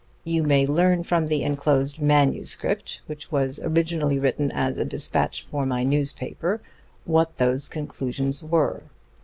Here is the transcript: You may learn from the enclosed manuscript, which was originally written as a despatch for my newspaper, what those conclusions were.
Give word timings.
You 0.23 0.41
may 0.41 0.65
learn 0.65 1.03
from 1.03 1.27
the 1.27 1.43
enclosed 1.43 2.01
manuscript, 2.01 3.01
which 3.05 3.31
was 3.31 3.59
originally 3.63 4.17
written 4.17 4.49
as 4.51 4.77
a 4.79 4.83
despatch 4.83 5.43
for 5.45 5.63
my 5.63 5.83
newspaper, 5.83 6.59
what 7.05 7.37
those 7.37 7.69
conclusions 7.69 8.43
were. 8.43 8.81